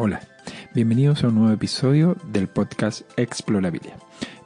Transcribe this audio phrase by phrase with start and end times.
[0.00, 0.20] Hola,
[0.74, 3.96] bienvenidos a un nuevo episodio del podcast Explorabilia.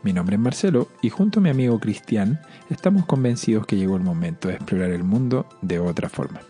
[0.02, 2.40] Mi nombre es Marcelo y junto a mi amigo Cristian
[2.70, 6.40] estamos convencidos que llegó el momento de explorar el mundo de otra forma.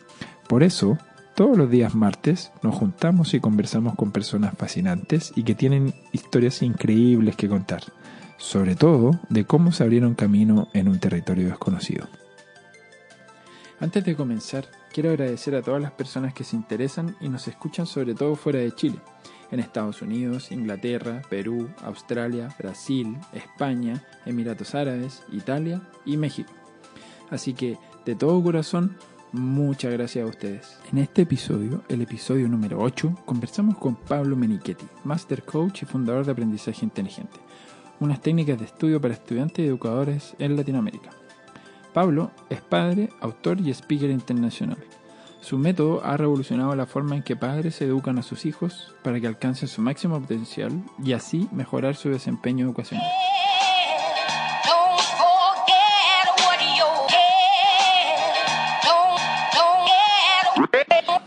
[0.49, 0.99] Por eso,
[1.35, 6.63] todos los días martes nos juntamos y conversamos con personas fascinantes y que tienen historias
[6.63, 7.83] increíbles que contar,
[8.37, 12.07] sobre todo de cómo se abrieron camino en un territorio desconocido.
[13.83, 17.85] Antes de comenzar, quiero agradecer a todas las personas que se interesan y nos escuchan
[17.85, 19.01] sobre todo fuera de Chile,
[19.51, 26.53] en Estados Unidos, Inglaterra, Perú, Australia, Brasil, España, Emiratos Árabes, Italia y México.
[27.29, 28.97] Así que, de todo corazón,
[29.33, 30.79] muchas gracias a ustedes.
[30.93, 36.25] En este episodio, el episodio número 8, conversamos con Pablo Menichetti, Master Coach y fundador
[36.25, 37.41] de Aprendizaje Inteligente,
[37.99, 41.11] unas técnicas de estudio para estudiantes y educadores en Latinoamérica.
[41.93, 44.79] Pablo es padre, autor y speaker internacional.
[45.41, 49.27] Su método ha revolucionado la forma en que padres educan a sus hijos para que
[49.27, 50.73] alcancen su máximo potencial
[51.05, 53.07] y así mejorar su desempeño educacional.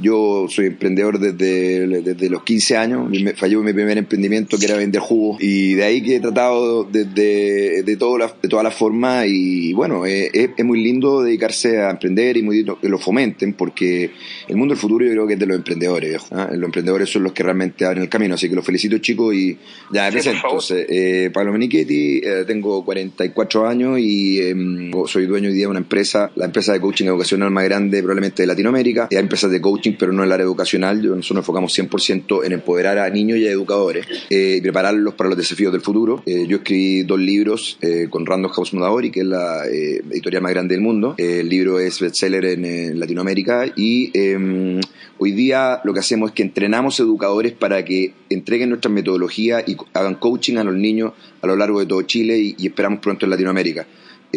[0.05, 3.09] Yo soy emprendedor desde, desde los 15 años.
[3.09, 5.37] Me falló mi primer emprendimiento que era vender jugo.
[5.39, 9.25] Y de ahí que he tratado desde de, de todas las formas.
[9.27, 13.53] Y bueno, es, es, muy lindo dedicarse a emprender y muy lindo que lo fomenten
[13.53, 14.11] porque
[14.47, 16.07] el mundo del futuro yo creo que es de los emprendedores.
[16.07, 16.49] Viejo, ¿ah?
[16.51, 18.35] Los emprendedores son los que realmente abren el camino.
[18.35, 19.57] Así que los felicito chicos y
[19.91, 20.41] ya me presento.
[20.45, 25.71] Entonces, eh, Pablo Menichetti, eh, tengo 44 años y eh, soy dueño hoy día de
[25.71, 29.07] una empresa, la empresa de coaching educacional más grande probablemente de Latinoamérica.
[29.09, 30.97] Hay empresas de coaching pero no en el área educacional.
[30.97, 35.29] Nosotros nos enfocamos 100% en empoderar a niños y a educadores eh, y prepararlos para
[35.29, 36.23] los desafíos del futuro.
[36.25, 38.71] Eh, yo escribí dos libros eh, con Random House
[39.11, 41.15] que es la editorial más grande del mundo.
[41.17, 44.79] el libro es bestseller en, en Latinoamérica y em,
[45.17, 49.77] hoy día lo que hacemos es que entrenamos educadores para que entreguen nuestras metodologías y
[49.93, 53.31] hagan coaching a los niños a lo largo de todo Chile y esperamos pronto en
[53.31, 53.85] Latinoamérica.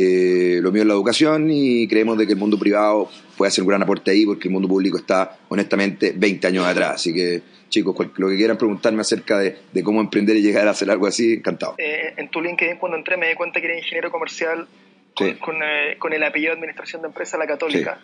[0.01, 3.63] Eh, lo mío es la educación y creemos de que el mundo privado puede hacer
[3.63, 6.95] un gran aporte ahí porque el mundo público está honestamente 20 años atrás.
[6.95, 10.89] Así que chicos, lo que quieran preguntarme acerca de, cómo emprender y llegar a hacer
[10.89, 11.75] algo así, encantado.
[11.79, 14.69] Eh, en tu LinkedIn cuando entré me di cuenta que eres ingeniero comercial
[15.15, 18.01] con, eh, con, el apellido de Administración de Empresa La Católica.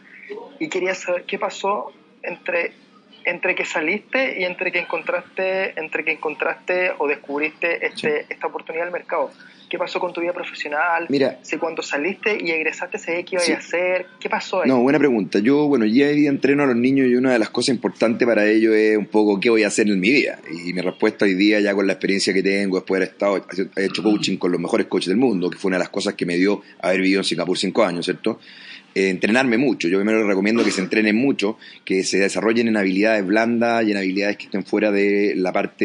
[0.58, 1.92] Y quería saber qué pasó
[2.22, 2.72] entre
[3.26, 8.84] entre que saliste y entre que encontraste entre que encontraste o descubriste este, esta oportunidad
[8.84, 9.30] del mercado
[9.74, 11.06] ¿Qué pasó con tu vida profesional?
[11.08, 11.40] Mira.
[11.42, 14.06] Si cuando saliste y egresaste, ¿sabías qué ibas a hacer?
[14.20, 14.68] ¿Qué pasó ahí?
[14.68, 15.40] No, buena pregunta.
[15.40, 18.24] Yo, bueno, ya hoy día entreno a los niños y una de las cosas importantes
[18.24, 20.38] para ellos es un poco qué voy a hacer en mi vida.
[20.48, 23.44] Y mi respuesta hoy día, ya con la experiencia que tengo, después de haber estado,
[23.74, 26.14] he hecho coaching con los mejores coaches del mundo, que fue una de las cosas
[26.14, 28.38] que me dio haber vivido en Singapur cinco años, ¿cierto?
[28.94, 29.88] Eh, entrenarme mucho.
[29.88, 33.90] Yo primero les recomiendo que se entrenen mucho, que se desarrollen en habilidades blandas y
[33.90, 35.84] en habilidades que estén fuera de la parte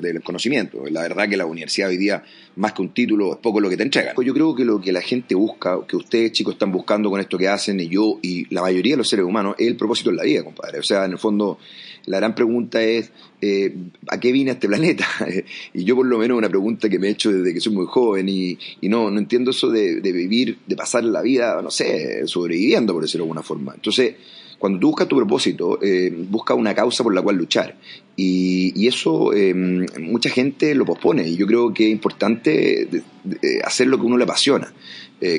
[0.00, 0.84] del conocimiento.
[0.90, 2.22] La verdad que la universidad hoy día,
[2.56, 4.12] más que un título, es poco lo que te entrega.
[4.22, 7.38] Yo creo que lo que la gente busca, que ustedes chicos están buscando con esto
[7.38, 10.16] que hacen, y yo y la mayoría de los seres humanos, es el propósito en
[10.16, 10.78] la vida, compadre.
[10.78, 11.58] O sea, en el fondo,
[12.06, 13.74] la gran pregunta es, eh,
[14.08, 15.06] ¿a qué vine a este planeta?
[15.74, 17.86] y yo por lo menos una pregunta que me he hecho desde que soy muy
[17.86, 22.92] joven y, no, no entiendo eso de, vivir, de pasar la vida, no sé, sobreviviendo,
[22.92, 23.72] por decirlo de alguna forma.
[23.74, 24.14] Entonces,
[24.62, 27.74] cuando tú buscas tu propósito, eh, busca una causa por la cual luchar.
[28.14, 31.26] Y, eso eh, mucha gente lo pospone.
[31.26, 32.88] Y yo creo que es importante
[33.64, 34.72] hacer lo que uno le apasiona.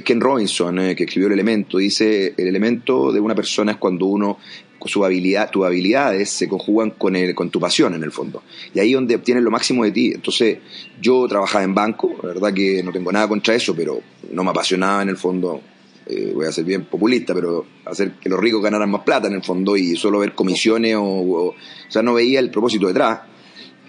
[0.04, 4.40] Ken Robinson, que escribió El Elemento, dice, el elemento de una persona es cuando uno
[4.88, 8.44] su habilidad, tus habilidades se conjugan con, el, con tu pasión en el fondo.
[8.74, 10.12] Y ahí es donde obtienes lo máximo de ti.
[10.14, 10.58] Entonces,
[11.02, 14.02] yo trabajaba en banco, la verdad que no tengo nada contra eso, pero
[14.32, 15.62] no me apasionaba en el fondo.
[16.06, 19.34] Eh, voy a ser bien populista, pero hacer que los ricos ganaran más plata en
[19.34, 21.56] el fondo y solo ver comisiones o, o,
[21.88, 23.22] sea, no veía el propósito detrás.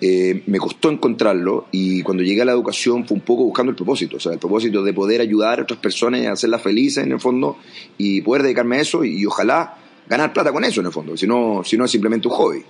[0.01, 3.77] Eh, me costó encontrarlo y cuando llegué a la educación fue un poco buscando el
[3.77, 7.13] propósito, o sea, el propósito de poder ayudar a otras personas a hacerlas felices en
[7.13, 7.59] el fondo
[7.97, 11.27] y poder dedicarme a eso y ojalá ganar plata con eso en el fondo, si
[11.27, 12.63] no, si no es simplemente un hobby.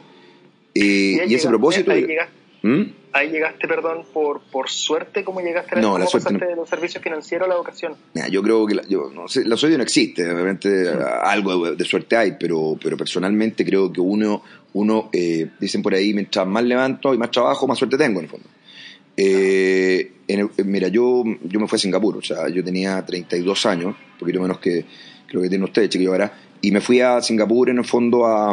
[0.75, 1.93] y, ese propósito...
[1.94, 2.83] Llegaste, ¿Mm?
[3.12, 7.03] ahí llegaste, perdón, por, por suerte, ¿cómo llegaste a no, la suerte de los servicios
[7.03, 7.94] financieros a la educación?
[8.31, 10.88] yo creo que la, yo, no sé, la suerte no existe, obviamente
[11.23, 14.43] algo de, suerte hay, pero, pero personalmente creo que uno,
[14.73, 18.25] uno eh, dicen por ahí, mientras más levanto y más trabajo, más suerte tengo en
[18.25, 18.49] el fondo.
[19.17, 20.12] Eh,
[20.65, 24.41] mira, yo, yo me fui a Singapur, o sea, yo tenía 32 años, un poquito
[24.41, 24.85] menos que
[25.29, 28.53] creo que tiene usted, chiquillo, ahora, y me fui a Singapur en el fondo a,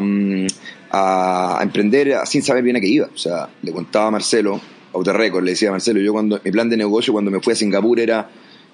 [0.91, 3.09] a, emprender sin saber bien a qué iba.
[3.13, 4.59] O sea, le contaba a Marcelo,
[4.93, 7.55] Record, le decía a Marcelo, yo cuando mi plan de negocio cuando me fui a
[7.55, 8.29] Singapur era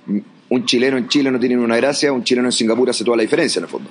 [0.05, 0.17] mm,
[0.49, 3.23] un chileno en Chile no tiene una gracia, un chileno en Singapur hace toda la
[3.23, 3.89] diferencia en el fondo.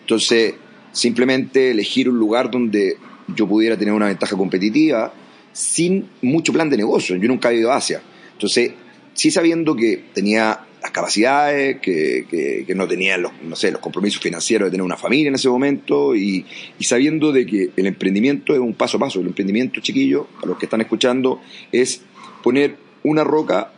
[0.00, 0.54] Entonces,
[0.92, 2.96] simplemente elegir un lugar donde
[3.34, 5.12] yo pudiera tener una ventaja competitiva
[5.52, 7.16] sin mucho plan de negocio.
[7.16, 8.00] Yo nunca he ido a Asia.
[8.32, 8.72] Entonces,
[9.18, 14.68] sí sabiendo que tenía las capacidades, que, no tenía los, no sé, los compromisos financieros
[14.68, 16.46] de tener una familia en ese momento y,
[16.80, 19.18] sabiendo de que el emprendimiento es un paso a paso.
[19.18, 21.40] El emprendimiento, chiquillo, a los que están escuchando,
[21.72, 22.02] es
[22.44, 23.72] poner una roca,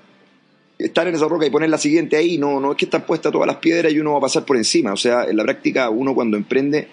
[0.78, 2.36] estar en esa roca y poner la siguiente ahí.
[2.36, 4.58] No, no es que están puestas todas las piedras y uno va a pasar por
[4.58, 4.92] encima.
[4.92, 6.88] O sea, en la práctica uno cuando emprende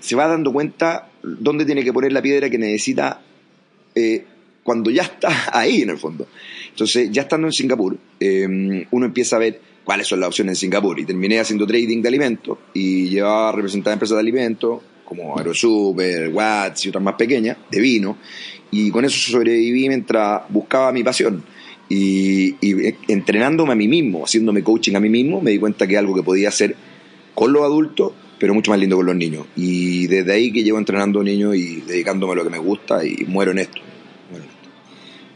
[0.00, 3.22] se va dando cuenta dónde tiene que poner la piedra que necesita
[3.94, 4.26] eh,
[4.66, 6.26] cuando ya está ahí en el fondo.
[6.70, 10.56] Entonces, ya estando en Singapur, em, uno empieza a ver cuáles son las opciones en
[10.56, 10.98] Singapur.
[10.98, 16.30] Y terminé haciendo trading de alimentos y llevaba a representar empresas de alimentos como Aerosuper,
[16.30, 18.18] Watts y otras más pequeñas, de vino.
[18.72, 21.44] Y con eso sobreviví mientras buscaba mi pasión.
[21.88, 25.96] Y, y, entrenándome a mí mismo, haciéndome coaching a mí mismo, me di cuenta que
[25.96, 26.74] algo que podía hacer
[27.36, 29.46] con los adultos, pero mucho más lindo con los niños.
[29.54, 33.24] Y desde ahí que llevo entrenando niños y dedicándome a lo que me gusta y
[33.28, 33.85] muero en esto.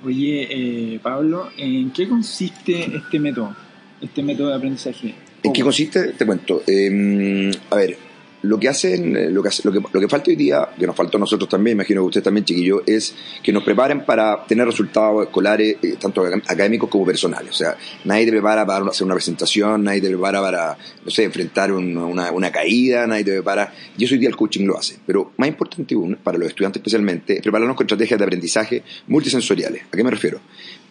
[0.05, 0.49] Oye,
[0.95, 3.55] eh, Pablo, ¿en qué consiste este método,
[4.01, 5.15] este método de aprendizaje?
[5.43, 6.13] ¿En qué consiste?
[6.13, 6.63] Te cuento.
[6.67, 7.97] Em, a ver,
[8.43, 10.97] lo que hacen, eh, lo que, lo que, lo que falta hoy día, que nos
[10.97, 14.67] faltó a nosotros también, imagino que ustedes también, chiquillos, es que nos preparen para tener
[14.67, 17.51] resultados escolares, eh, tanto académicos como personales.
[17.51, 21.25] O sea, nadie te prepara para hacer una presentación, nadie te prepara para, no sé,
[21.25, 23.73] enfrentar una, una, caída, nadie te prepara.
[23.97, 24.97] Y eso hoy día el coaching lo hace.
[25.07, 29.83] Pero más importante aún, para los estudiantes especialmente, es prepararnos con estrategias de aprendizaje multisensoriales.
[29.93, 30.41] ¿A qué me refiero?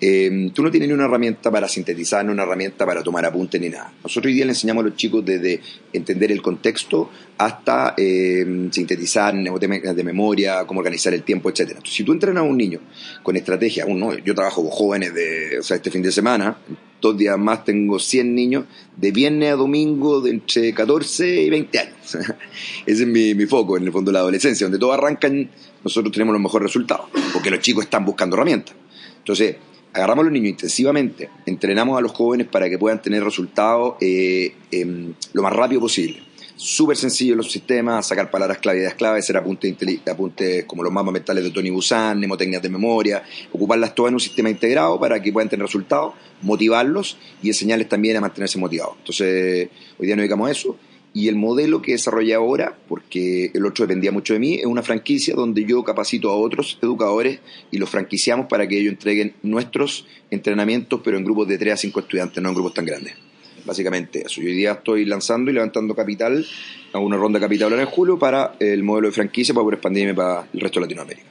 [0.02, 3.60] Eh, tú no tienes ni una herramienta para sintetizar, ni una herramienta para tomar apuntes,
[3.60, 3.92] ni nada.
[4.04, 5.60] Nosotros hoy día le enseñamos a los chicos desde
[5.92, 11.80] entender el contexto hasta eh, sintetizar de memoria, cómo organizar el tiempo, etc.
[11.86, 12.82] Si tú entrenas a un niño
[13.24, 16.58] con estrategia, uno, yo trabajo con jóvenes de, o sea, este fin de semana,
[17.00, 18.66] dos días más tengo 100 niños,
[18.98, 21.96] de viernes a domingo de entre 14 y 20 años.
[22.86, 25.50] Ese es mi, mi foco, en el fondo de la adolescencia, donde todos arrancan,
[25.82, 28.76] nosotros tenemos los mejores resultados, porque los chicos están buscando herramientas.
[29.18, 29.56] Entonces,
[29.94, 34.56] agarramos a los niños intensivamente, entrenamos a los jóvenes para que puedan tener resultados eh,
[34.72, 36.29] em, lo más rápido posible.
[36.62, 39.74] Súper sencillo los sistemas, sacar palabras clave, ideas clave, hacer apuntes,
[40.06, 43.24] apuntes como los mapas mentales de Tony Busan, mnemotecnias de memoria,
[43.54, 48.18] ocuparlas todas en un sistema integrado para que puedan tener resultados, motivarlos y enseñarles también
[48.18, 48.96] a mantenerse motivados.
[48.98, 50.76] Entonces, hoy día nos dedicamos a eso
[51.14, 54.84] y el modelo que desarrollé ahora, porque el otro dependía mucho de mí, es una
[54.84, 57.40] franquicia donde yo capacito a otros educadores
[57.72, 61.78] y los franquiciamos para que ellos entreguen nuestros entrenamientos, pero en grupos de 3 a
[61.78, 63.29] 5 estudiantes, no en grupos tan grandes.
[63.70, 64.42] Básicamente eso.
[64.42, 66.44] Yo hoy día estoy lanzando y levantando capital,
[66.92, 70.16] hago una ronda de capital en julio para el modelo de franquicia para poder expandirme
[70.16, 71.28] para el resto de Latinoamérica.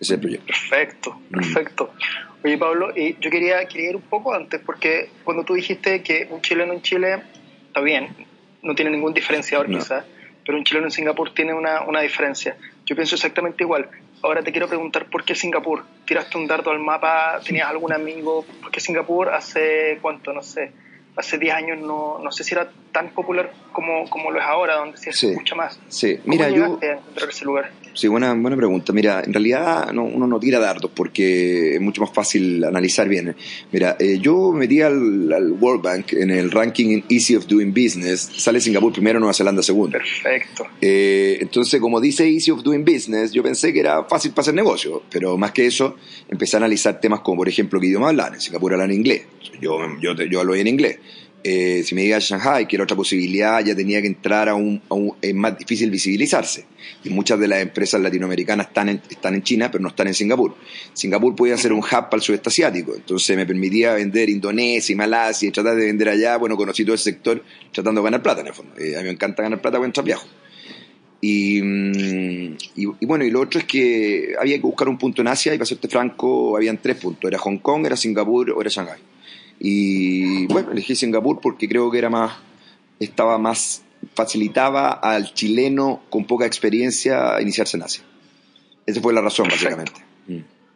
[0.00, 0.46] es el proyecto.
[0.46, 1.34] Perfecto, mm.
[1.34, 1.92] perfecto.
[2.42, 6.26] Oye, Pablo, y yo quería, quería ir un poco antes, porque cuando tú dijiste que
[6.30, 7.20] un chileno en Chile,
[7.66, 8.08] está bien,
[8.62, 10.02] no tiene ningún diferenciador quizás,
[10.46, 12.56] pero un chileno en Singapur tiene una, una diferencia.
[12.86, 13.90] Yo pienso exactamente igual.
[14.22, 15.84] Ahora te quiero preguntar, ¿por qué Singapur?
[16.06, 17.38] ¿Tiraste un dardo al mapa?
[17.44, 18.46] ¿Tenías algún amigo?
[18.62, 20.32] ¿Por qué Singapur hace cuánto?
[20.32, 20.72] No sé
[21.16, 24.76] hace 10 años no, no sé si era tan popular como, como lo es ahora,
[24.76, 25.78] donde se escucha más.
[25.88, 26.78] Sí, mira, yo.
[26.80, 27.72] A ese lugar?
[27.92, 28.92] Sí, buena, buena pregunta.
[28.92, 33.34] Mira, en realidad no, uno no tira dardos porque es mucho más fácil analizar bien.
[33.72, 38.30] Mira, eh, yo metí al, al, World Bank en el ranking Easy of Doing Business.
[38.36, 39.98] Sale Singapur primero, Nueva Zelanda segundo.
[39.98, 40.64] Perfecto.
[40.80, 44.54] Eh, entonces, como dice Easy of Doing Business, yo pensé que era fácil para hacer
[44.54, 45.96] negocio, pero más que eso,
[46.28, 48.34] empecé a analizar temas como, por ejemplo, qué idioma hablan.
[48.34, 49.22] En Singapur hablan inglés.
[49.60, 50.98] Yo, yo, yo hablo en inglés.
[51.46, 54.80] Eh, si me diga Shanghai, que era otra posibilidad, ya tenía que entrar a un,
[55.20, 56.64] es más difícil visibilizarse.
[57.04, 60.14] Y muchas de las empresas latinoamericanas están en, están en China, pero no están en
[60.14, 60.56] Singapur.
[60.94, 64.96] Singapur podía ser un hub para el sudeste asiático, entonces me permitía vender Indonesia y
[64.96, 66.38] Malasia y tratar de vender allá.
[66.38, 68.74] Bueno, conocí todo el sector tratando de ganar plata en el fondo.
[68.78, 70.26] Eh, a mí me encanta ganar plata mientras viajo.
[71.20, 75.20] Y, mm, y, y, bueno, y lo otro es que había que buscar un punto
[75.20, 77.28] en Asia y para serte franco, habían tres puntos.
[77.28, 78.98] Era Hong Kong, era Singapur o era Shanghai.
[79.66, 82.34] Y bueno, elegí Singapur porque creo que era más,
[83.00, 88.04] estaba más, facilitaba al chileno con poca experiencia iniciarse en Asia.
[88.84, 90.04] Esa fue la razón, básicamente.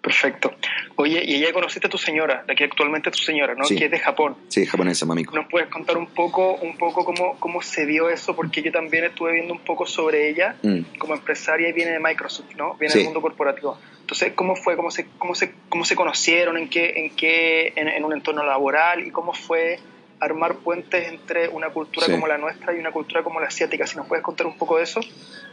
[0.08, 0.54] Perfecto.
[0.96, 3.66] Oye, y ya conociste a tu señora, la que actualmente es tu señora, ¿no?
[3.68, 4.36] Que es de Japón.
[4.48, 5.34] Sí, japonesa, mamico.
[5.36, 8.34] ¿Nos puedes contar un poco, un poco cómo, cómo se dio eso?
[8.34, 10.96] Porque yo también estuve viendo un poco sobre ella mm.
[10.98, 12.74] como empresaria y viene de Microsoft, ¿no?
[12.76, 13.78] Viene del mundo corporativo.
[14.00, 14.76] Entonces, ¿cómo fue?
[14.76, 16.56] ¿Cómo se, cómo se, cómo se conocieron?
[16.56, 19.06] ¿En qué, en, qué en, un entorno laboral?
[19.06, 19.78] ¿Y cómo fue
[20.20, 23.86] armar puentes entre una cultura como la nuestra y una cultura como la asiática?
[23.86, 25.00] Si nos puedes contar un poco de eso.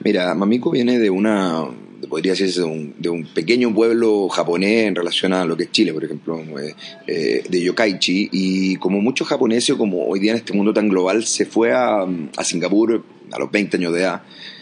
[0.03, 1.65] Mira, Mamiko viene de una,
[2.09, 5.71] podría decirse, de un, de un pequeño pueblo japonés en relación a lo que es
[5.71, 6.75] Chile, por ejemplo, eh,
[7.07, 11.25] eh, de Yokkaichi, y como muchos japoneses, como hoy día en este mundo tan global,
[11.25, 14.21] se fue a, a Singapur a los 20 años de edad,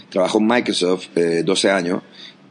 [0.10, 2.04] trabajó en Microsoft 12 eh, años,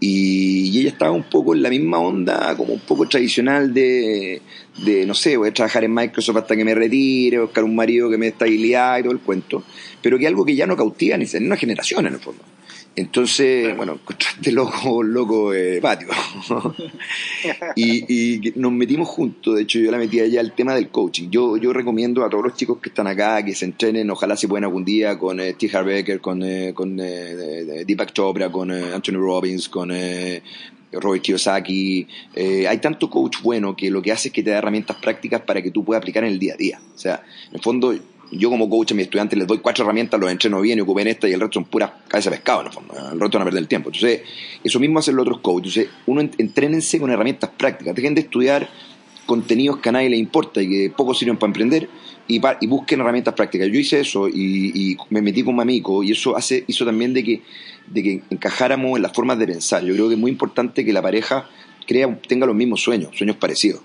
[0.05, 4.43] Y, ella estaba un poco en la misma onda, como un poco tradicional de,
[4.85, 8.11] de, no sé, voy a trabajar en Microsoft hasta que me retire, buscar un marido
[8.11, 9.63] que me dé estabilidad y todo el cuento,
[10.03, 12.43] pero que algo que ya no cautiva ni en una generación en el fondo.
[12.95, 16.09] Entonces, bueno, encontraste loco, loco eh, patio.
[17.77, 18.05] y,
[18.37, 21.31] y, nos metimos juntos, de hecho yo la metí allá al tema del coaching.
[21.31, 24.47] Yo, yo recomiendo a todos los chicos que están acá que se entrenen, ojalá se
[24.47, 25.71] puedan algún día con eh, T.
[25.75, 29.91] Harbecker, con, eh, con eh, Deepak Chopra, con Anthony Robbins, con
[30.93, 32.07] Robert Kiyosaki.
[32.69, 35.63] hay tanto coach bueno que lo que hace es que te da herramientas prácticas para
[35.63, 36.81] que tú puedas aplicar en el día a día.
[36.95, 37.95] O sea, en el fondo
[38.33, 41.07] yo como coach a mis estudiantes les doy cuatro herramientas, los entreno bien y ocupen
[41.07, 42.95] esta y el resto son puras cabeza de pescado en el fondo.
[42.95, 43.91] El resto van a perder el tiempo.
[43.91, 44.23] Entonces,
[44.65, 45.77] eso mismo hacen los otros coaches.
[45.77, 47.95] Entonces, uno entrénense con herramientas prácticas.
[47.95, 48.69] Dejen de estudiar
[49.27, 51.89] contenidos que a nadie le importa y que poco sirven para emprender
[52.27, 53.69] y, y busquen herramientas prácticas.
[53.69, 57.43] Yo hice eso y, me metí con amigo y eso hace, hizo también de que,
[57.87, 59.85] de que encajáramos en las formas de pensar.
[59.85, 61.49] Yo creo que es muy importante que la pareja
[61.87, 63.83] crea, tenga los mismos sueños, sueños parecidos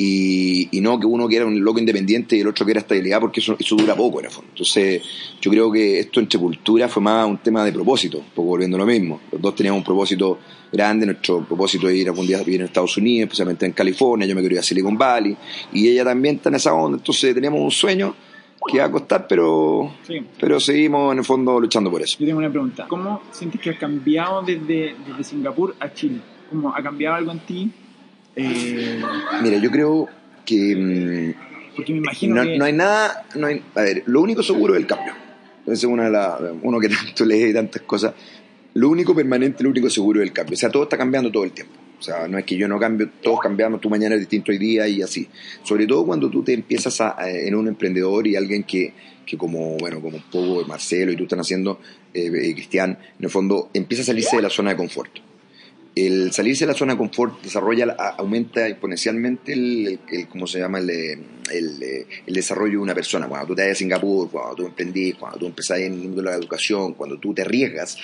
[0.00, 3.40] y, y, no que uno quiera un loco independiente y el otro quiera estabilidad, porque
[3.40, 4.48] eso, eso dura poco en el fondo.
[4.50, 5.02] Entonces,
[5.40, 8.76] yo creo que esto entre cultura fue más un tema de propósito, un poco volviendo
[8.76, 9.20] a lo mismo.
[9.32, 10.38] Los dos teníamos un propósito
[10.72, 14.24] grande, nuestro propósito de ir algún día a vivir en Estados Unidos, especialmente en California,
[14.24, 15.36] yo me quería ir a Silicon Valley,
[15.72, 18.14] y ella también está en esa onda, entonces teníamos un sueño
[18.70, 19.94] que va a costar, pero,
[20.38, 22.18] pero seguimos en el fondo luchando por eso.
[22.20, 22.86] Yo tengo una pregunta.
[22.86, 26.20] ¿Cómo sientes que has cambiado desde, desde Singapur a Chile?
[26.50, 27.72] ¿Cómo ha cambiado algo en ti?
[28.36, 29.00] Eh,
[29.42, 30.08] Mira, yo creo
[30.44, 30.76] que.
[30.76, 32.58] Mm, Porque me imagino no, que...
[32.58, 33.26] no hay nada.
[33.34, 35.12] No hay, a ver, lo único seguro es el cambio.
[35.64, 36.40] Esa es una de las.
[36.62, 38.14] Uno que tanto lee tantas cosas.
[38.74, 40.54] Lo único permanente, lo único seguro es el cambio.
[40.54, 41.74] O sea, todo está cambiando todo el tiempo.
[41.98, 44.58] O sea, no es que yo no cambio, todos cambiamos, tú mañana es distinto hoy
[44.58, 45.28] día y así.
[45.64, 48.92] Sobre todo cuando tú te empiezas a, en un emprendedor y alguien que,
[49.26, 51.80] que como, bueno, como un poco Marcelo y tú están haciendo,
[52.14, 55.27] eh, eh, Cristian, en el fondo empieza a salirse de la zona de confort
[56.06, 60.78] el salirse de la zona de confort desarrolla, aumenta exponencialmente el, ¿cómo se llama?
[60.78, 63.26] El, el, desarrollo de una persona.
[63.26, 66.22] Cuando tú te vas a Singapur, cuando tú emprendís, cuando tú empezás en el mundo
[66.22, 67.96] de la educación, cuando tú te arriesgas,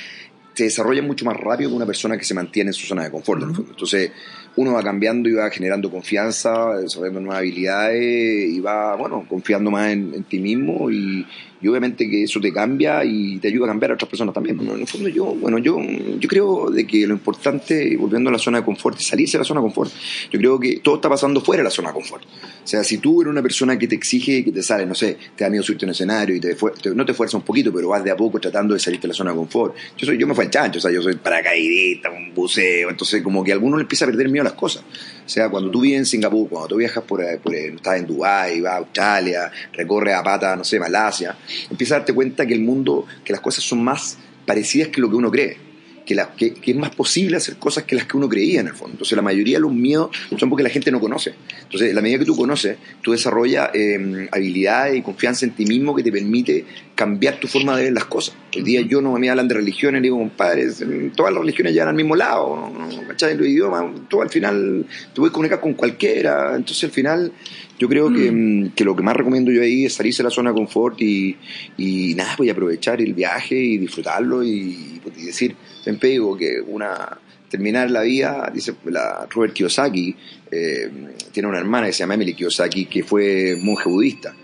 [0.54, 3.10] se desarrolla mucho más rápido que una persona que se mantiene en su zona de
[3.10, 3.42] confort.
[3.42, 4.10] Entonces,
[4.56, 9.92] uno va cambiando y va generando confianza, desarrollando nuevas habilidades y va, bueno, confiando más
[9.92, 11.26] en, ti mismo y,
[11.66, 14.60] obviamente que eso te cambia y te ayuda a cambiar a otras personas también.
[14.60, 15.78] en el fondo yo, bueno, yo,
[16.20, 19.44] yo creo de que lo importante, volviendo a la zona de confort, es salirse de
[19.44, 19.90] la zona de confort.
[20.30, 22.24] Yo creo que todo está pasando fuera de la zona de confort.
[22.24, 25.16] O sea, si tú eres una persona que te exige que te sale, no sé,
[25.34, 26.54] te da miedo subirte a un escenario y te,
[26.94, 29.14] no te fuerza un poquito, pero vas de a poco tratando de salirte de la
[29.14, 29.74] zona de confort.
[29.96, 33.22] Yo, soy, yo me fui al chancho, o sea, yo soy paracaidista, un buceo, entonces
[33.22, 34.82] como que a alguno le empieza a perder miedo las cosas.
[35.24, 38.06] O sea, cuando tú vives en Singapur, cuando tú viajas por, eh, eh, estás en
[38.06, 41.36] Dubái, vas a Australia, recorres a pata, no sé, Malasia,
[41.70, 45.08] empiezas a darte cuenta que el mundo, que las cosas son más parecidas que lo
[45.08, 45.74] que uno cree
[46.04, 48.92] que, es más posible hacer cosas que las que uno creía en el fondo.
[48.92, 51.34] Entonces la mayoría de los miedos son porque la gente no conoce.
[51.62, 55.94] Entonces, la medida que tú conoces, tú desarrollas eh, habilidades y confianza en ti mismo
[55.94, 58.34] que te permite cambiar tu forma de ver las cosas.
[58.56, 60.68] Hoy día yo no me hablan de religiones, digo, compadre,
[61.14, 63.08] todas las religiones llegan al mismo lado, ¿no?
[63.08, 63.36] ¿cachai?
[63.36, 66.54] Los idiomas, todo al final te puedes comunicar con cualquiera.
[66.56, 67.32] Entonces al final
[67.78, 68.70] yo creo que, mm.
[68.70, 71.36] que, lo que más recomiendo yo ahí es salirse de la zona de confort y,
[71.76, 77.18] y nada, pues aprovechar el viaje y disfrutarlo y, y decir, siempre digo que una
[77.54, 80.16] terminar la vida, dice la Robert Kiyosaki,
[80.50, 80.90] eh,
[81.30, 84.34] tiene una hermana que se llama Emily Kiyosaki, que fue monje budista.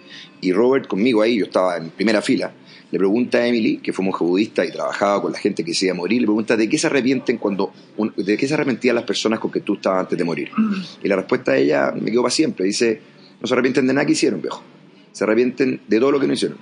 [0.40, 2.52] Y Robert conmigo ahí, yo estaba en primera fila,
[2.90, 5.86] le pregunta a Emily, que fue monje budista y trabajaba con la gente que se
[5.86, 7.72] iba a morir, le pregunta de qué se arrepienten cuando,
[8.16, 10.50] de qué se arrepentían las personas con que tú estabas antes de morir.
[11.02, 13.00] Y la respuesta de ella me quedó para siempre, dice,
[13.40, 14.62] no se arrepienten de nada que hicieron, viejo,
[15.12, 16.58] se arrepienten de todo lo que no hicieron.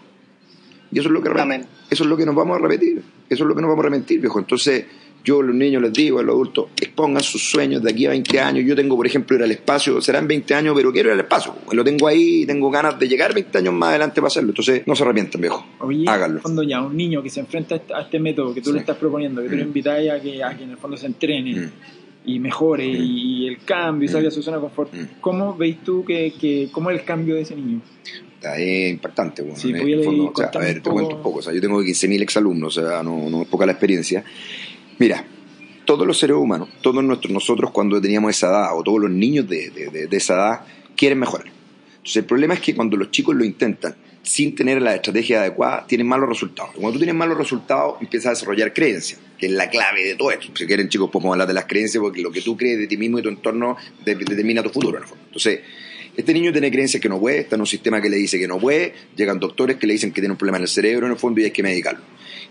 [0.91, 1.31] Y eso es lo que,
[1.91, 3.89] eso es lo que nos vamos a repetir, eso es lo que nos vamos a
[3.89, 4.39] repetir, viejo.
[4.39, 4.85] Entonces,
[5.25, 8.11] yo a los niños les digo, a los adultos, expongan sus sueños de aquí a
[8.11, 8.65] 20 años.
[8.67, 11.55] Yo tengo, por ejemplo, ir al espacio, serán 20 años, pero quiero ir al espacio.
[11.73, 14.51] Lo tengo ahí y tengo ganas de llegar 20 años más adelante para hacerlo.
[14.51, 15.67] Entonces, no se arrepientan, viejo.
[15.81, 16.41] Oye, Háganlo.
[16.43, 19.43] Cuando ya un niño que se enfrenta a este método que tú le estás proponiendo,
[19.43, 19.69] que tú le mm.
[19.69, 21.55] invitas a que, a que en el fondo se entrene.
[21.55, 21.71] Mm.
[22.27, 23.03] y mejore mm.
[23.03, 24.93] y el cambio y salga a su zona de confort.
[25.21, 27.81] ¿Cómo veis tú que, que, cómo es el cambio de ese niño?
[28.43, 29.43] es impactante.
[29.43, 31.41] Bueno, sí, en fondo, a ver, te cuento un poco.
[31.41, 34.25] O sea, yo tengo 15.000 exalumnos, o sea, no, no es poca la experiencia.
[34.99, 35.25] Mira,
[35.85, 39.49] todos los seres humanos, todos nuestros, nosotros cuando teníamos esa edad, o todos los niños
[39.49, 40.61] de, de, esa edad,
[40.97, 41.47] quieren mejorar.
[41.47, 45.87] Entonces el problema es que cuando los chicos lo intentan sin tener la estrategia adecuada,
[45.87, 46.73] tienen malos resultados.
[46.73, 50.31] Cuando tú tienes malos resultados, empiezas a desarrollar creencias, que es la clave de todo
[50.31, 50.49] esto.
[50.55, 52.97] Si quieren, chicos, podemos hablar de las creencias, porque lo que tú crees de ti
[52.97, 55.25] mismo y tu entorno determina tu futuro, en el fondo.
[55.27, 55.61] Entonces,
[56.17, 58.49] este niño tiene creencias que no puede, está en un sistema que le dice que
[58.49, 61.13] no puede, llegan doctores que le dicen que tiene un problema en el cerebro, en
[61.13, 62.03] el fondo, y hay que medicarlo.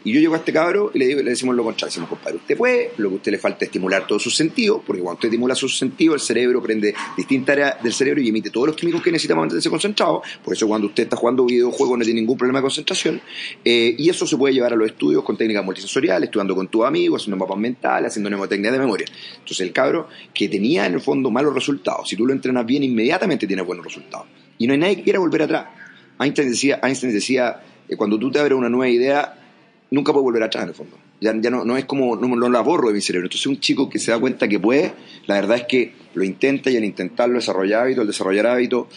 [0.04, 1.88] Y yo llego a este cabro y le, digo, le decimos lo contrario.
[1.88, 5.02] Decimos, compadre, usted puede, lo que usted le falta es estimular todos sus sentidos, porque
[5.02, 8.68] cuando usted estimula sus sentidos, el cerebro prende distintas áreas del cerebro y emite todos
[8.68, 10.22] los químicos que necesita para mantenerse concentrado.
[10.44, 13.22] Por eso cuando usted está jugando videojuegos no tiene ningún problema de concentración.
[13.66, 16.86] Eh, y eso se puede llevar a los estudios con técnicas multisensoriales, estudiando con tu
[16.86, 19.08] amigo, haciendo mapas mentales, haciendo mnemotecnia de memoria.
[19.34, 22.84] Entonces el cabro que tenía en el fondo malos resultados, si tú lo entrenas bien,
[22.84, 24.28] inmediatamente tiene buenos resultados.
[24.58, 25.68] Y no hay nadie que quiera volver atrás.
[26.20, 29.37] Einstein decía, Einstein decía eh, cuando tú te abres una nueva idea,
[29.92, 30.98] nunca puedes volver atrás en el fondo.
[31.20, 33.28] Ya, ya no, no es como, no, no, la borro de mi cerebro.
[33.28, 34.94] Entonces un chico que se da cuenta que puede,
[35.26, 38.88] la verdad es que lo intenta y al intentarlo desarrollar hábitos, al desarrollar hábitos,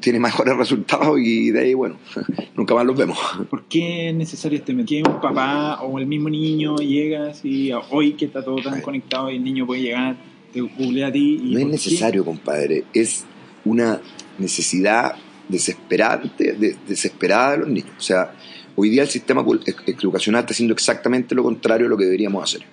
[0.00, 1.96] tiene mejores resultados y de ahí, bueno,
[2.56, 3.18] nunca más los vemos.
[3.50, 4.88] ¿Por qué es necesario este método?
[4.88, 9.30] Que un papá o el mismo niño llega y hoy que está todo tan conectado
[9.30, 10.16] y el niño puede llegar,
[10.52, 11.40] te googlea a ti.
[11.44, 13.24] Y no es necesario, compadre, es
[13.64, 14.00] una
[14.38, 15.14] necesidad
[15.48, 17.92] desesperante, desesperada de los niños.
[17.98, 18.34] O sea,
[18.80, 19.44] hoy día el sistema
[19.86, 22.66] educacional está haciendo exactamente lo contrario de lo que deberíamos hacer.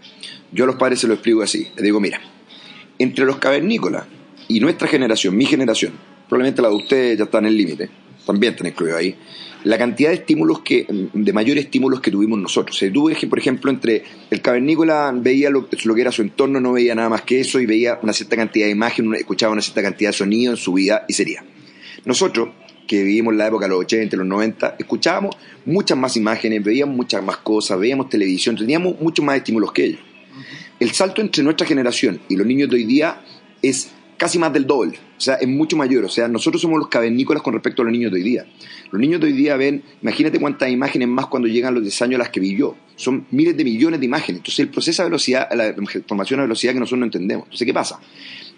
[0.53, 1.67] Yo a los padres se lo explico así.
[1.75, 2.21] Les digo, mira,
[2.97, 4.05] entre los cavernícolas
[4.47, 5.91] y nuestra generación, mi generación,
[6.29, 7.89] probablemente la de ustedes ya está en el límite,
[8.25, 9.15] también están incluidos ahí,
[9.65, 12.77] la cantidad de estímulos que, de mayores estímulos que tuvimos nosotros.
[12.77, 16.61] Si tú ves por ejemplo, entre el cavernícola veía lo, lo, que era su entorno,
[16.61, 19.61] no veía nada más que eso y veía una cierta cantidad de imagen, escuchaba una
[19.61, 21.43] cierta cantidad de sonido en su vida y sería.
[22.05, 22.49] Nosotros,
[22.87, 27.23] que vivimos la época de los 80, los 90, escuchábamos muchas más imágenes, veíamos muchas
[27.23, 29.99] más cosas, veíamos televisión, teníamos muchos más estímulos que ellos.
[30.79, 33.21] El salto entre nuestra generación y los niños de hoy día
[33.61, 36.87] es casi más del doble, o sea, es mucho mayor, o sea, nosotros somos los
[36.87, 38.45] cavernícolas con respecto a los niños de hoy día.
[38.91, 42.15] Los niños de hoy día ven, imagínate cuántas imágenes más cuando llegan los 10 años
[42.15, 45.69] a las que vivió, son miles de millones de imágenes, entonces él procesa velocidad, la
[45.69, 47.45] información a velocidad que nosotros no entendemos.
[47.45, 47.99] Entonces, ¿qué pasa?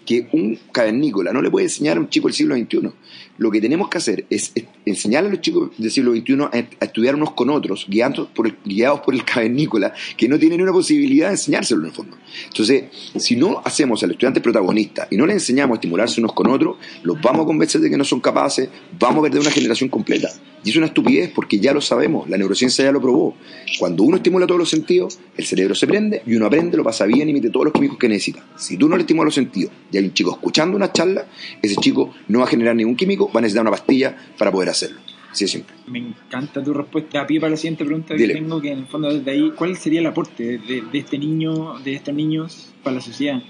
[0.04, 2.90] Que un cavernícola no le puede enseñar a un chico del siglo XXI.
[3.38, 4.52] Lo que tenemos que hacer es
[4.84, 8.56] enseñar a los chicos del siglo XXI a, estudiar unos con otros, guiados por, el,
[8.64, 12.16] guiados por el cavernícola, que no tienen una posibilidad de enseñárselo en el fondo.
[12.48, 12.84] Entonces,
[13.16, 16.76] si no hacemos al estudiante protagonista y no le enseñamos a estimularse unos con otros,
[17.02, 20.28] los vamos a convencer de que no son capaces, vamos a perder una generación completa.
[20.62, 23.34] Y es una estupidez porque ya lo sabemos, la neurociencia ya lo probó.
[23.78, 27.06] Cuando uno estimula todos los sentidos, el cerebro se prende y uno aprende, lo pasa
[27.06, 28.44] bien y mete todos los químicos que necesita.
[28.56, 31.26] Si tú no le estimulas los sentidos y hay un chico escuchando una charla,
[31.62, 34.68] ese chico no va a generar ningún químico, va a necesitar una pastilla para poder
[34.68, 35.00] hacerlo.
[35.30, 35.74] Así es simple.
[35.86, 37.20] Me encanta tu respuesta.
[37.20, 39.76] A pie para la siguiente pregunta que tengo, que en el fondo desde ahí, ¿cuál
[39.76, 43.40] sería el aporte de, de este niño, de estos niños para la sociedad?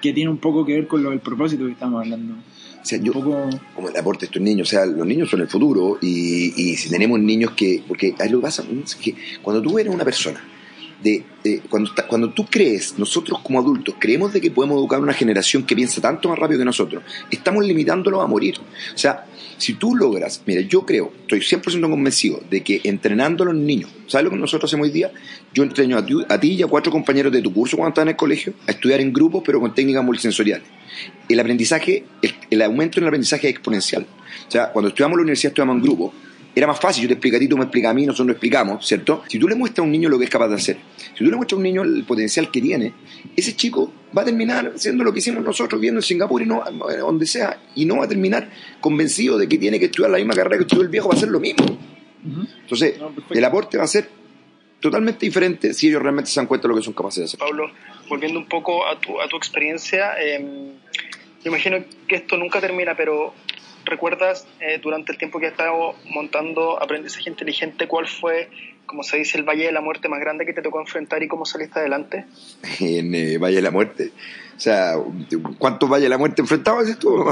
[0.00, 2.34] Que tiene un poco que ver con lo del propósito que estamos hablando.
[2.34, 5.48] O sea, yo, como el aporte de estos niños, o sea, los niños son el
[5.48, 9.62] futuro y, y si tenemos niños que, porque ahí lo que pasa es que cuando
[9.62, 10.42] tú eres una persona,
[11.02, 11.24] de,
[11.68, 15.64] cuando, cuando tú crees, nosotros como adultos, creemos de que podemos educar a una generación
[15.64, 18.56] que piensa tanto más rápido que nosotros, estamos limitándolo a morir.
[18.94, 19.26] O sea,
[19.58, 23.90] si tú logras, mira, yo creo, estoy 100% convencido de que entrenando a los niños,
[24.06, 25.12] ¿sabes lo que nosotros hacemos hoy día?
[25.52, 28.08] Yo entreno a ti, a ti y a cuatro compañeros de tu curso cuando están
[28.08, 30.66] en el colegio a estudiar en grupos, pero con técnicas multisensoriales
[31.28, 32.04] el aprendizaje,
[32.50, 34.06] el, aumento en el aprendizaje es exponencial.
[34.48, 36.14] O sea, cuando estudiamos en la universidad estudiamos en grupo,
[36.54, 38.32] era más fácil, yo te explico a ti, tú me explicas a mí, nosotros lo
[38.32, 39.22] explicamos, ¿cierto?
[39.28, 41.30] Si tú le muestras a un niño lo que es capaz de hacer, si tú
[41.30, 42.92] le muestras a un niño el potencial que tiene,
[43.34, 46.62] ese chico va a terminar siendo lo que hicimos nosotros viendo en Singapur y no,
[46.90, 50.18] eh, donde sea, y no va a terminar convencido de que tiene que estudiar la
[50.18, 51.64] misma carrera que estudió el viejo, va a hacer lo mismo.
[52.60, 52.94] Entonces,
[53.30, 54.08] el aporte va a ser
[54.78, 57.40] totalmente diferente si ellos realmente se dan cuenta de lo que son capaces de hacer.
[57.40, 57.70] Pablo,
[58.08, 60.72] volviendo un poco a tu, a tu experiencia, eh,
[61.42, 63.34] yo imagino que esto nunca termina, pero
[63.84, 68.48] ¿recuerdas eh, durante el tiempo que has estado montando aprendizaje inteligente cuál fue,
[68.86, 71.28] como se dice, el Valle de la Muerte más grande que te tocó enfrentar y
[71.28, 72.26] cómo saliste adelante?
[72.80, 74.12] En eh, Valle de la Muerte.
[74.56, 74.94] O sea,
[75.58, 77.24] ¿cuántos Valle de la Muerte enfrentabas tú?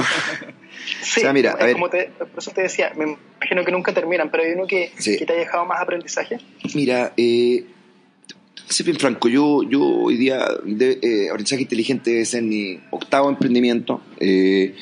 [1.03, 1.75] sí, o sea, mira, a ver.
[1.75, 4.93] Como te, por eso te decía, me imagino que nunca terminan, pero hay uno que,
[4.97, 6.39] que te ha dejado más aprendizaje.
[6.75, 7.65] Mira, eh
[8.85, 14.01] bien franco, yo, yo hoy día, de, eh, aprendizaje inteligente es en mi octavo emprendimiento,
[14.19, 14.75] eh,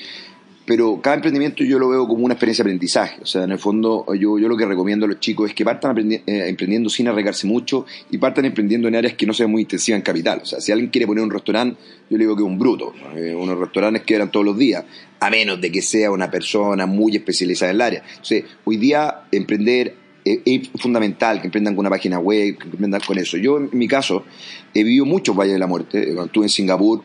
[0.68, 3.22] pero cada emprendimiento yo lo veo como una experiencia de aprendizaje.
[3.22, 5.64] O sea, en el fondo, yo, yo lo que recomiendo a los chicos es que
[5.64, 9.62] partan eh, emprendiendo sin arriesgarse mucho y partan emprendiendo en áreas que no sean muy
[9.62, 10.40] intensivas en capital.
[10.42, 12.92] O sea, si alguien quiere poner un restaurante, yo le digo que es un bruto.
[13.34, 14.84] unos restaurantes que eran todos los días,
[15.20, 18.02] a menos de que sea una persona muy especializada en el área.
[18.06, 23.16] Entonces, hoy día emprender es fundamental que emprendan con una página web, que emprendan con
[23.16, 23.38] eso.
[23.38, 24.26] Yo, en mi caso,
[24.74, 26.04] he vivido muchos valles de la muerte.
[26.08, 27.02] Cuando estuve en Singapur,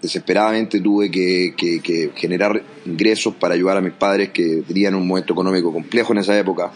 [0.00, 5.72] desesperadamente tuve que, generar ingresos para ayudar a mis padres que tenían un momento económico
[5.72, 6.72] complejo en esa época.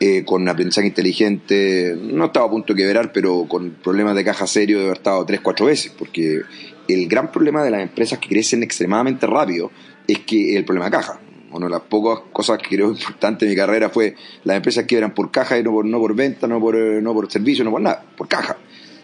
[0.00, 4.46] Eh, con aprendizaje inteligente, no estaba a punto de quebrar, pero con problemas de caja
[4.46, 6.42] serio de haber estado tres, cuatro veces, porque
[6.86, 9.72] el gran problema de las empresas que crecen extremadamente rápido
[10.06, 11.20] es que el problema de caja.
[11.50, 14.96] Una de las pocas cosas que creo importante en mi carrera fue las empresas que
[14.96, 17.72] eran por caja y no por, no por venta, no por, no por servicio, no
[17.72, 18.56] por nada, por caja.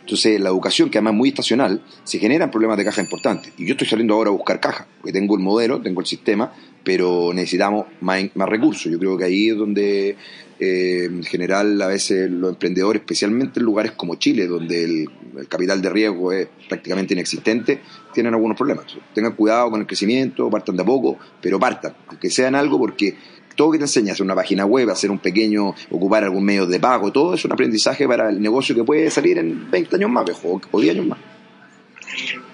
[0.04, 3.54] Entonces, la educación, que además es muy estacional, se generan problemas de caja importantes.
[3.56, 6.52] Y yo estoy saliendo ahora a buscar caja, porque tengo el modelo, tengo el sistema,
[6.84, 8.92] pero necesitamos más, más recursos.
[8.92, 10.16] Yo creo que ahí es donde
[10.60, 15.08] eh, en general a veces los emprendedores, especialmente en lugares como Chile, donde el,
[15.48, 17.80] capital de riesgo es prácticamente inexistente,
[18.12, 18.86] tienen algunos problemas.
[19.14, 23.16] Tengan cuidado con el crecimiento, partan de a poco, pero partan, aunque sean algo porque
[23.54, 26.80] todo que te enseña, hacer una página web, hacer un pequeño, ocupar algún medio de
[26.80, 30.24] pago, todo es un aprendizaje para el negocio que puede salir en 20 años más,
[30.44, 31.18] o 10 años más.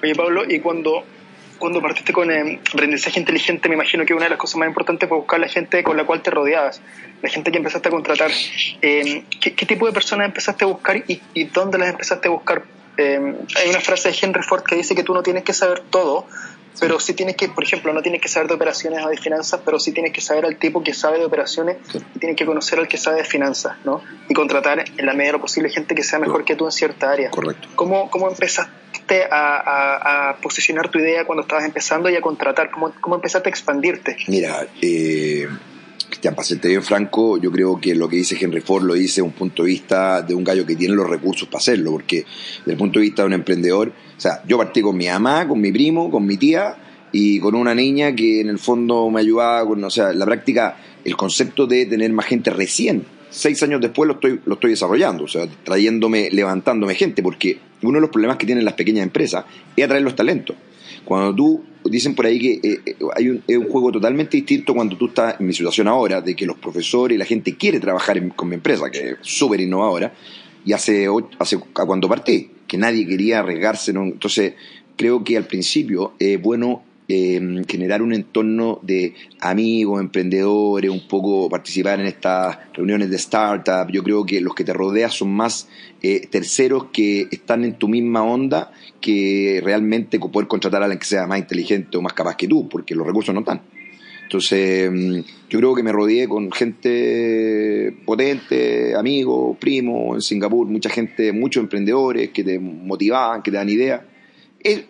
[0.03, 1.05] Oye, Pablo, y cuando
[1.61, 5.09] cuando partiste con eh, aprendizaje inteligente, me imagino que una de las cosas más importantes
[5.09, 6.81] fue buscar la gente con la cual te rodeabas,
[7.23, 8.31] la gente que empezaste a contratar.
[8.83, 12.65] Eh, ¿qué, tipo de personas empezaste a buscar y, dónde las empezaste a buscar?
[12.97, 15.81] Eh, hay una frase de Henry Ford que dice que tú no tienes que saber
[15.81, 16.27] todo,
[16.81, 19.61] pero sí tienes que, por ejemplo, no tienes que saber de operaciones o de finanzas,
[19.65, 21.77] pero sí tienes que saber al tipo que sabe de operaciones
[22.15, 24.03] y tienes que conocer al que sabe de finanzas, ¿no?
[24.29, 26.73] Y contratar en la medida de lo posible gente que sea mejor que tú en
[26.73, 27.31] cierta área.
[27.31, 27.69] Correcto.
[27.77, 32.71] ¿Cómo, cómo empezaste a, posicionar tu idea cuando estabas empezando y a contratar?
[32.71, 34.17] ¿Cómo, cómo empezaste a expandirte?
[34.29, 35.49] Mira, eh,
[36.21, 39.23] Cristian, para bien franco, yo creo que lo que dice Henry Ford lo dice desde
[39.23, 42.27] un punto de vista de un gallo que tiene los recursos para hacerlo, porque
[42.59, 45.49] desde el punto de vista de un emprendedor, o sea, yo partí con mi mamá,
[45.49, 46.77] con mi primo, con mi tía
[47.11, 50.77] y con una niña que en el fondo me ayudaba con, o sea, la práctica,
[51.07, 53.07] el concepto de tener más gente recién.
[53.31, 57.95] Seis años después lo estoy, lo estoy desarrollando, o sea, trayéndome, levantándome gente, porque uno
[57.95, 60.55] de los problemas que tienen las pequeñas empresas es atraer los talentos.
[61.05, 64.75] Cuando tú, dicen por ahí que eh, eh, hay un, es un juego totalmente distinto
[64.75, 67.81] cuando tú estás en mi situación ahora, de que los profesores y la gente quiere
[67.81, 70.13] trabajar con mi empresa, que es súper innovadora,
[70.65, 71.07] y hace,
[71.39, 73.93] hace cuando partí, que nadie quería arriesgarse.
[73.93, 74.55] Entonces,
[74.97, 76.83] creo que al principio es bueno
[77.13, 83.91] Em, generar un entorno de amigos, emprendedores, un poco participar en estas reuniones de startup.
[83.91, 85.69] Yo creo que los que te rodean son más
[86.03, 88.71] eh, terceros que están en tu misma onda
[89.01, 92.69] que realmente poder contratar a alguien que sea más inteligente o más capaz que tú,
[92.69, 93.61] porque los recursos no están.
[94.23, 100.91] Entonces, em, yo creo que me rodeé con gente potente, amigos, primos, en Singapur, mucha
[100.91, 104.03] gente, muchos emprendedores que te motivaban, que te dan ideas.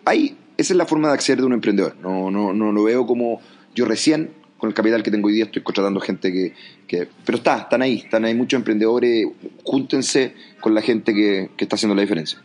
[0.05, 1.95] Ahí esa es la forma de acceder de un emprendedor.
[1.97, 3.41] No, no, no lo veo como
[3.73, 7.57] yo recién, con el capital que tengo hoy día, estoy contratando gente que, Pero está,
[7.57, 9.25] están ahí, están ahí muchos emprendedores.
[9.63, 12.39] Júntense con la gente que, está haciendo la diferencia.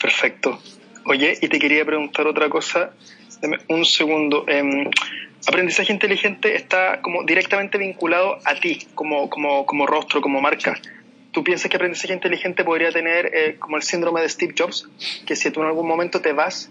[0.00, 0.58] Perfecto.
[1.04, 2.94] Oye, y te quería preguntar otra cosa.
[3.40, 4.44] Dame un segundo.
[4.48, 4.90] Em,
[5.46, 10.74] aprendizaje inteligente está como directamente vinculado a ti, como, como, como rostro, como marca.
[11.30, 14.88] ¿Tú piensas que aprendizaje inteligente podría tener eh, como el síndrome de Steve Jobs?
[15.24, 16.68] Que si tú en algún momento te vas,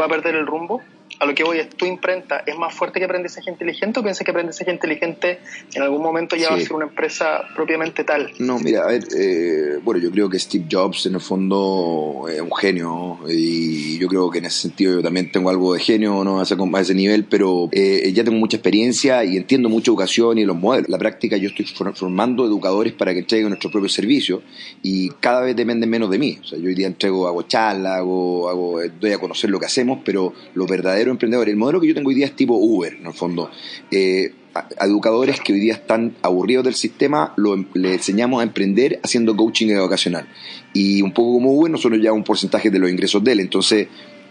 [0.00, 0.82] va a perder el rumbo?
[1.18, 4.24] A lo que voy es, ¿tu imprenta es más fuerte que aprendizaje inteligente o piensas
[4.24, 5.40] que aprendizaje inteligente
[5.74, 8.32] en algún momento ya va a ser una empresa propiamente tal?
[8.38, 12.40] No, mira, a ver, eh, bueno, yo creo que Steve Jobs en el fondo es
[12.40, 16.24] un genio y yo creo que en ese sentido yo también tengo algo de genio
[16.24, 16.40] ¿no?
[16.40, 20.38] a, ese, a ese nivel, pero eh, ya tengo mucha experiencia y entiendo mucha educación
[20.38, 20.88] y los modelos.
[20.88, 24.42] La práctica yo estoy formando educadores para que entreguen nuestro propio servicio
[24.82, 26.38] y cada vez dependen menos de mí.
[26.40, 29.66] O sea, yo hoy día entrego, hago charlas, hago, hago, doy a conocer lo que
[29.66, 31.48] hacemos, pero lo verdadero emprendedor.
[31.48, 33.50] El modelo que yo tengo hoy día es tipo Uber, en el fondo.
[33.90, 34.32] Eh,
[34.80, 39.68] educadores que hoy día están aburridos del sistema, em, le enseñamos a emprender haciendo coaching
[39.68, 40.26] educacional.
[40.72, 43.40] Y un poco como Uber, nosotros ya un porcentaje de los ingresos de él.
[43.40, 43.88] Entonces,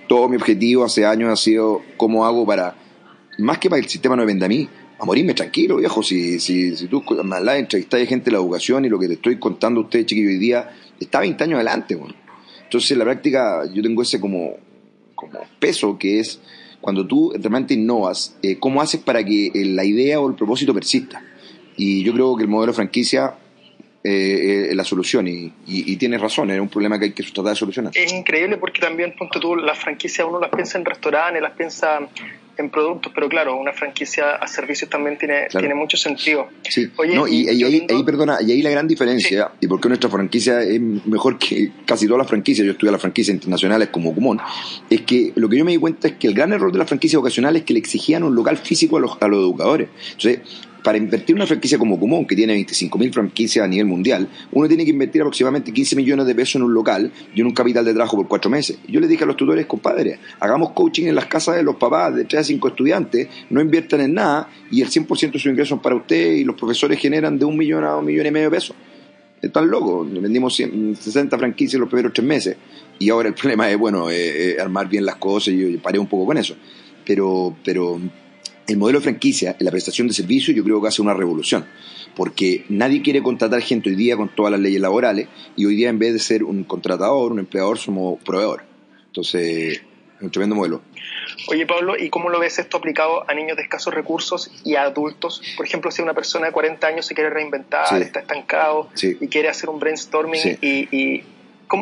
[0.08, 2.76] todo mi objetivo hace años ha sido cómo hago para,
[3.40, 4.68] más que para que el sistema no venda a mí,
[5.00, 6.04] a morirme tranquilo, viejo.
[6.04, 9.40] Si, si, si tú la entrevistas gente de la educación y lo que te estoy
[9.40, 11.96] contando a usted, chiquillo, hoy día, está 20 años adelante.
[11.96, 12.14] Bueno.
[12.64, 14.58] Entonces, en la práctica, yo tengo ese como,
[15.16, 16.40] como peso que es
[16.82, 20.74] cuando tú realmente innovas, eh, ¿cómo haces para que eh, la idea o el propósito
[20.74, 21.24] persista?
[21.78, 23.36] Y yo creo que el modelo franquicia
[24.04, 27.52] eh, es la solución y, y, tienes razón, es un problema que hay que tratar
[27.52, 27.94] de solucionar.
[27.96, 32.00] Es increíble porque también, ponte tú, las franquicias uno las piensa en restaurantes, las piensa
[32.62, 36.48] en productos, pero claro, una franquicia a servicios también tiene, tiene mucho sentido.
[36.68, 40.80] Sí, no, y, ahí, perdona, y ahí la gran diferencia, y porque nuestra franquicia es
[40.80, 44.40] mejor que casi todas las franquicias, yo estudié las franquicias internacionales como común,
[44.90, 46.88] es que lo que yo me di cuenta es que el gran error de las
[46.88, 49.90] franquicias ocasionales es que le exigían un local físico a los, a los educadores.
[50.14, 50.40] Entonces,
[50.84, 54.84] para invertir una franquicia como Común, que tiene 25.000 franquicias a nivel mundial, uno tiene
[54.84, 57.94] que invertir aproximadamente 15 millones de pesos en un local y en un capital de
[57.94, 58.80] trabajo por cuatro meses.
[58.88, 62.16] Yo les dije a los tutores, compadre, hagamos coaching en las casas de los papás
[62.16, 65.80] de 3 a 5 estudiantes, no inviertan en nada y el 100% de sus ingresos
[65.80, 68.56] para usted y los profesores generan de un millón a un millón y medio de
[68.56, 68.76] pesos.
[69.42, 72.58] Están locos, vendimos 60 franquicias en los primeros tres meses
[73.00, 76.00] y ahora el problema es, bueno, eh, eh, armar bien las cosas y yo paré
[76.00, 76.56] un poco con eso.
[77.04, 78.00] Pero, pero
[78.68, 81.66] el modelo de franquicia en la prestación de servicios yo creo que hace una revolución,
[82.16, 85.90] porque nadie quiere contratar gente hoy día con todas las leyes laborales y hoy día
[85.90, 88.64] en vez de ser un contratador, un empleador, somos proveedor.
[89.08, 89.82] Entonces,
[90.18, 90.82] es un tremendo modelo.
[91.48, 94.84] Oye Pablo, ¿y cómo lo ves esto aplicado a niños de escasos recursos y a
[94.84, 95.42] adultos?
[95.58, 99.50] Por ejemplo, si una persona de 40 años se quiere reinventar, está estancado y quiere
[99.50, 101.24] hacer un brainstorming y,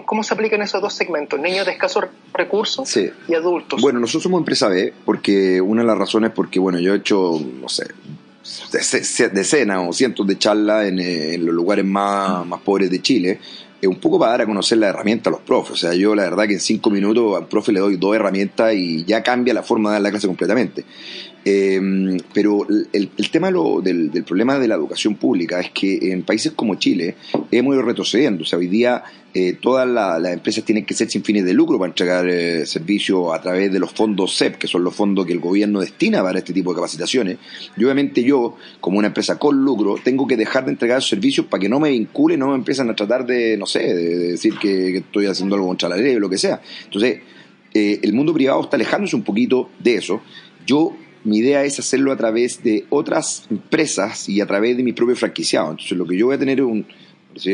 [0.05, 1.39] ¿Cómo, se aplican esos dos segmentos?
[1.39, 3.81] Niños de escasos recursos y adultos.
[3.81, 6.97] Bueno, nosotros somos empresa B, porque una de las razones es porque, bueno, yo he
[6.97, 7.87] hecho, no sé,
[9.33, 13.39] decenas o cientos de charlas en, en los lugares más, más pobres de Chile,
[13.81, 15.71] es un poco para dar a conocer la herramienta a los profes.
[15.71, 18.73] O sea, yo la verdad que en cinco minutos al profe le doy dos herramientas
[18.75, 20.83] y ya cambia la forma de dar la clase completamente.
[21.45, 26.75] Eh, pero el, tema del, problema de la educación pública es que en países como
[26.75, 27.15] Chile
[27.51, 28.43] hemos ido retrocediendo.
[28.43, 31.77] O sea, hoy día eh, todas las empresas tienen que ser sin fines de lucro
[31.77, 35.33] para entregar eh, servicios a través de los fondos CEP, que son los fondos que
[35.33, 37.37] el gobierno destina para este tipo de capacitaciones.
[37.77, 41.61] Y obviamente yo, como una empresa con lucro, tengo que dejar de entregar servicios para
[41.61, 44.97] que no me vinculen, no me empiezan a tratar de, no sé, de, decir que,
[44.97, 46.59] estoy haciendo algo contra la ley o lo que sea.
[46.85, 47.19] Entonces,
[47.75, 50.21] eh, el mundo privado está alejándose un poquito de eso.
[50.65, 54.93] Yo mi idea es hacerlo a través de otras empresas y a través de mi
[54.93, 55.69] propio franquiciado.
[55.69, 56.87] Entonces, lo que yo voy a tener es un,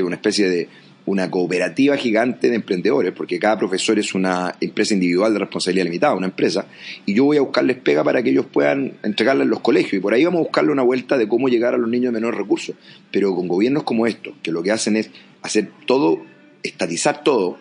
[0.03, 0.69] una especie de
[1.06, 6.15] una cooperativa gigante de emprendedores, porque cada profesor es una empresa individual de responsabilidad limitada,
[6.15, 6.68] una empresa,
[7.06, 10.00] y yo voy a buscarles pega para que ellos puedan entregarla en los colegios, y
[10.00, 12.39] por ahí vamos a buscarle una vuelta de cómo llegar a los niños de menores
[12.39, 12.76] recursos,
[13.12, 16.24] pero con gobiernos como estos, que lo que hacen es hacer todo,
[16.63, 17.58] estatizar todo,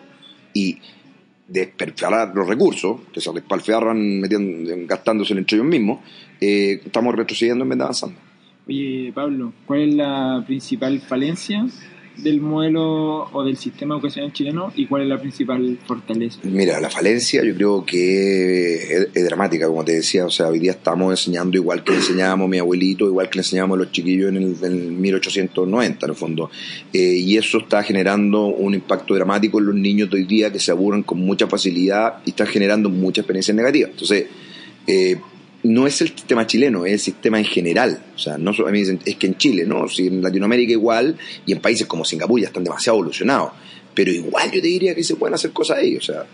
[0.53, 0.77] y
[1.47, 4.21] desperdiciar los recursos, que se despalfearran
[4.87, 5.99] gastándose entre ellos mismos,
[6.41, 8.19] eh, estamos retrocediendo en vez de avanzando.
[8.67, 11.67] Oye, Pablo, ¿cuál es la principal falencia
[12.17, 16.39] del modelo o del sistema educacional chileno y cuál es la principal fortaleza?
[16.43, 20.25] Mira, la falencia yo creo que es, dramática, como te decía.
[20.25, 23.77] O sea, hoy día estamos enseñando igual que enseñábamos mi abuelito, igual que le enseñábamos
[23.77, 26.49] a los chiquillos en el, 1890, en el fondo.
[26.93, 30.59] Eh, y eso está generando un impacto dramático en los niños de hoy día que
[30.59, 33.91] se aburren con mucha facilidad y está generando muchas experiencias negativas.
[33.91, 34.27] Entonces,
[34.87, 35.17] eh,
[35.65, 37.99] no es el sistema chileno, es el sistema en general.
[38.15, 39.87] O sea, no a mí dicen, es que en Chile, ¿no?
[39.87, 43.51] Si en Latinoamérica igual, y en países como Singapur ya están demasiado evolucionados.
[43.93, 46.25] Pero igual yo te diría que se pueden hacer cosas ahí, o sea.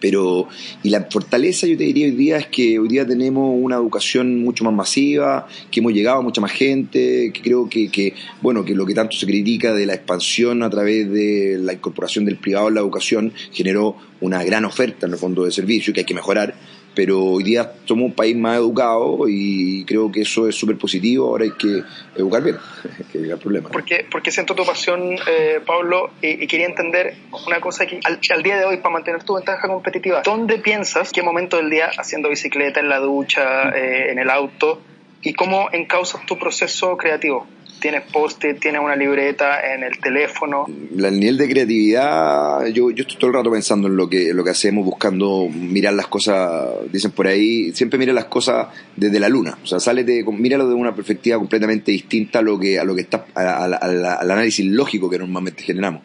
[0.00, 0.48] Pero,
[0.84, 4.40] y la fortaleza yo te diría hoy día es que hoy día tenemos una educación
[4.40, 8.64] mucho más masiva, que hemos llegado a mucha más gente, que creo que, que, bueno,
[8.64, 12.36] que lo que tanto se critica de la expansión a través de la incorporación del
[12.36, 16.06] privado en la educación generó una gran oferta en el fondo de servicio que hay
[16.06, 16.54] que mejorar
[16.98, 21.28] pero hoy día somos un país más educado y creo que eso es súper positivo,
[21.28, 21.84] ahora hay que
[22.16, 22.56] educar bien,
[23.12, 23.68] que el problema.
[23.68, 27.14] Porque, porque siento tu pasión, eh, Pablo, y, quería entender
[27.46, 31.22] una cosa que al, día de hoy, para mantener tu ventaja competitiva, ¿dónde piensas, qué
[31.22, 34.82] momento del día haciendo bicicleta, en la ducha, eh, en el auto,
[35.22, 37.46] y cómo encausas tu proceso creativo?
[37.80, 40.66] Tienes post-it, tienes una libreta en el teléfono.
[40.66, 44.44] El nivel de creatividad, yo, yo estoy todo el rato pensando en lo que, lo
[44.44, 49.28] que hacemos, buscando mirar las cosas, dicen por ahí, siempre mira las cosas desde la
[49.28, 52.84] luna, o sea, sale de, míralo de una perspectiva completamente distinta a lo que, a
[52.84, 56.02] lo que está, al análisis lógico que normalmente generamos.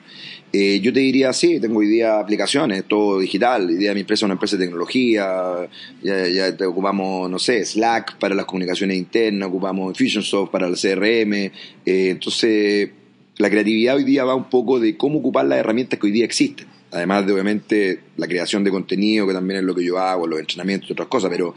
[0.55, 3.65] Eh, yo te diría, sí, tengo hoy día aplicaciones, todo digital.
[3.69, 5.67] Hoy día mi empresa es una empresa de tecnología.
[6.03, 10.75] Ya, ya te ocupamos, no sé, Slack para las comunicaciones internas, ocupamos Infusionsoft para el
[10.75, 11.51] CRM.
[11.85, 12.89] Eh, entonces,
[13.37, 16.25] la creatividad hoy día va un poco de cómo ocupar las herramientas que hoy día
[16.25, 16.67] existen.
[16.91, 20.39] Además de, obviamente, la creación de contenido, que también es lo que yo hago, los
[20.39, 21.55] entrenamientos y otras cosas, pero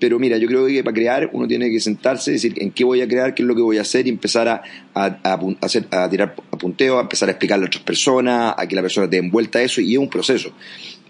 [0.00, 3.02] pero mira, yo creo que para crear uno tiene que sentarse, decir en qué voy
[3.02, 4.62] a crear, qué es lo que voy a hacer y empezar a,
[4.94, 8.82] a, hacer, a tirar apunteo, a empezar a explicarle a otras personas, a que la
[8.82, 10.52] persona te envuelta a eso y es un proceso.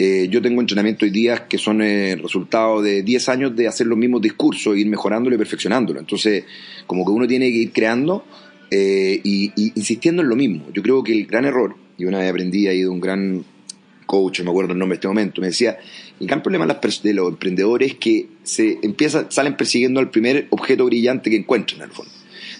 [0.03, 3.69] Eh, yo tengo entrenamiento hoy día que son el eh, resultado de 10 años de
[3.69, 6.01] hacer los mismos discursos, ir mejorándolo y perfeccionándolo.
[6.01, 6.45] Entonces,
[6.87, 8.25] como que uno tiene que ir creando
[8.71, 10.69] eh, y, insistiendo en lo mismo.
[10.73, 13.45] Yo creo que el gran error, y una vez aprendí ahí de un gran
[14.07, 15.77] coach, me acuerdo el nombre de este momento, me decía,
[16.19, 20.87] el gran problema de los emprendedores es que se empieza, salen persiguiendo al primer objeto
[20.87, 22.11] brillante que encuentran en el fondo.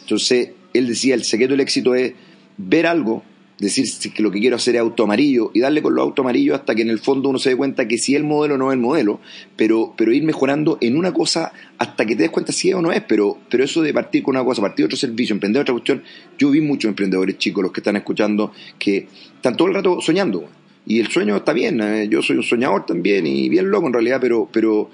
[0.03, 2.13] Entonces, él decía, el secreto del éxito es
[2.59, 3.25] ver algo,
[3.61, 6.59] decir que lo que quiero hacer es auto amarillo y darle con los auto amarillos
[6.59, 8.75] hasta que en el fondo uno se dé cuenta que si el modelo no es
[8.75, 9.21] el modelo,
[9.57, 12.83] pero, pero ir mejorando en una cosa hasta que te des cuenta si es o
[12.83, 15.75] no es, pero, pero eso de partir con una cosa, partir otro servicio, emprender otra
[15.75, 16.03] cuestión,
[16.39, 20.49] yo vi muchos emprendedores chicos, los que están escuchando, que están todo el rato soñando
[20.87, 23.93] y el sueño está bien, eh, yo soy un soñador también y bien loco en
[23.93, 24.91] realidad, pero, pero,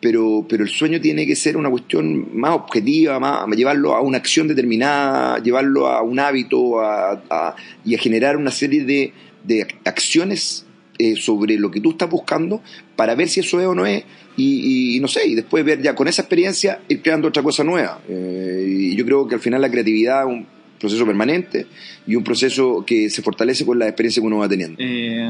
[0.00, 4.18] pero, pero el sueño tiene que ser una cuestión más objetiva, más, llevarlo a una
[4.18, 9.12] acción determinada, llevarlo a un hábito a, y a generar una serie de,
[9.44, 10.66] de acciones
[10.98, 12.60] eh, sobre lo que tú estás buscando
[12.96, 14.02] para ver si eso es o no es
[14.36, 18.00] y, no sé, y después ver ya con esa experiencia ir creando otra cosa nueva.
[18.08, 20.26] Eh, y yo creo que al final la creatividad
[20.78, 21.66] proceso permanente
[22.06, 24.76] y un proceso que se fortalece con la experiencia que uno va teniendo.
[24.78, 25.28] Eh,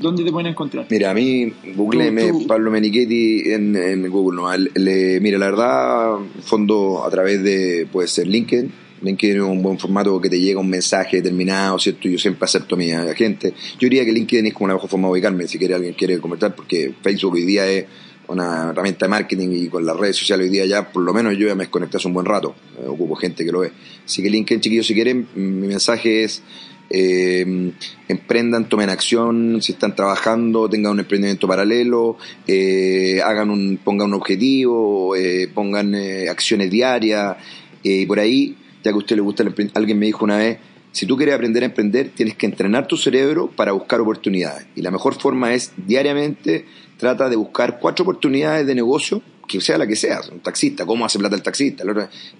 [0.00, 0.86] ¿Dónde te pueden encontrar?
[0.90, 4.36] Mira, a mí, Google Pablo Menichetti en, Google.
[4.42, 5.20] ¿no?
[5.20, 10.20] mira, la verdad, fondo a través de, puede ser LinkedIn, LinkedIn es un buen formato
[10.20, 12.08] que te llega un mensaje determinado, ¿cierto?
[12.08, 13.52] Yo siempre acepto a mi gente.
[13.78, 16.18] Yo diría que LinkedIn es como la mejor forma de ubicarme, si quiere alguien quiere
[16.18, 17.84] comentar, porque Facebook hoy día es
[18.28, 21.36] una herramienta de marketing y con las redes sociales hoy día ya, por lo menos
[21.36, 23.72] yo ya me desconecté hace un buen rato, eh, ocupo gente que lo ve.
[24.04, 26.42] Así que LinkedIn, chiquillos, si quieren, mi mensaje es
[26.90, 27.72] eh,
[28.08, 34.14] emprendan, tomen acción, si están trabajando, tengan un emprendimiento paralelo, eh, hagan un, pongan un
[34.14, 35.14] objetivo,
[35.54, 35.94] pongan
[36.28, 37.36] acciones diarias,
[37.82, 40.58] y por ahí, ya que a usted le gusta el alguien me dijo una vez,
[40.94, 44.68] si tú quieres aprender a emprender, tienes que entrenar tu cerebro para buscar oportunidades.
[44.76, 46.66] Y la mejor forma es diariamente
[47.04, 51.04] trata de buscar cuatro oportunidades de negocio, que sea la que sea, un taxista, cómo
[51.04, 51.84] hace plata el taxista,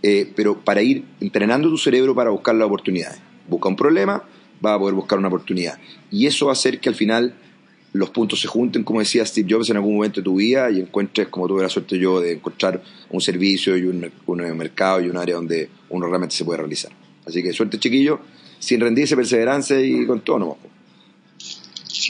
[0.02, 3.20] eh, pero para ir entrenando tu cerebro para buscar las oportunidades.
[3.46, 4.24] Busca un problema,
[4.64, 5.78] va a poder buscar una oportunidad.
[6.10, 7.34] Y eso va a hacer que al final
[7.92, 10.80] los puntos se junten, como decía Steve Jobs, en algún momento de tu vida y
[10.80, 14.10] encuentres, como tuve la suerte yo, de encontrar un servicio y un,
[14.56, 16.90] mercado y un área donde uno realmente se puede realizar.
[17.26, 18.18] Así que suerte, chiquillo,
[18.58, 20.58] sin rendirse, perseverancia y con todo, no.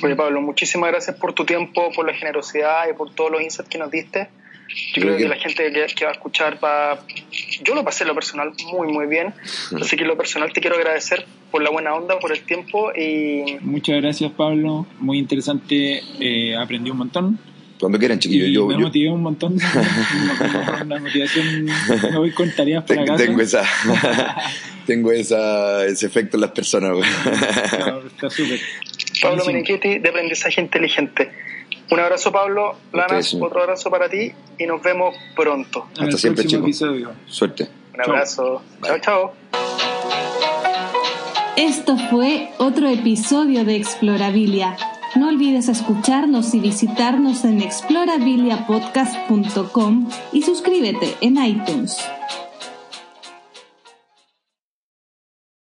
[0.02, 3.68] Oye, Pablo, muchísimas gracias por tu tiempo, por la generosidad y por todos los insights
[3.68, 4.28] que nos diste.
[4.94, 6.98] Yo creo, que, la gente que, va a escuchar va...
[7.62, 9.34] Yo lo pasé en lo personal muy, muy bien.
[9.80, 12.90] Así que en lo personal te quiero agradecer por la buena onda, por el tiempo
[12.92, 13.58] y...
[13.60, 14.86] Muchas gracias, Pablo.
[14.98, 16.02] Muy interesante.
[16.18, 17.38] Eh, aprendí un montón.
[17.78, 18.50] Cuando quieran, chiquillos.
[18.50, 19.58] Yo, me motivé un montón.
[20.82, 21.64] Una motivación...
[21.64, 23.24] Me voy con tareas para casa.
[23.24, 23.62] Tengo esa...
[24.86, 26.96] tengo esa, ese efecto en las personas.
[28.06, 28.60] está súper.
[29.20, 31.30] Pablo Menichetti de Aprendizaje Inteligente.
[31.90, 32.76] Un abrazo, Pablo.
[32.92, 35.86] Lana, otro abrazo para ti y nos vemos pronto.
[35.98, 36.82] Hasta siempre, chicos.
[37.26, 37.68] Suerte.
[37.94, 38.62] Un abrazo.
[38.82, 39.32] Chao, chao.
[41.56, 44.76] Esto fue otro episodio de Explorabilia.
[45.14, 52.04] No olvides escucharnos y visitarnos en explorabiliapodcast.com y suscríbete en iTunes.